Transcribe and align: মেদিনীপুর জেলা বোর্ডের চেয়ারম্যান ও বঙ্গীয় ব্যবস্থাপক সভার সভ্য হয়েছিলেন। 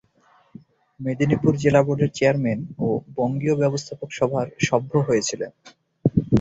মেদিনীপুর 0.99 1.53
জেলা 1.63 1.81
বোর্ডের 1.85 2.11
চেয়ারম্যান 2.17 2.59
ও 2.79 2.87
বঙ্গীয় 3.17 3.55
ব্যবস্থাপক 3.61 4.09
সভার 4.17 4.47
সভ্য 4.67 4.91
হয়েছিলেন। 5.07 5.51